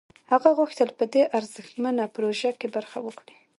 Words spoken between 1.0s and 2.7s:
دې ارزښتمنه پروژه کې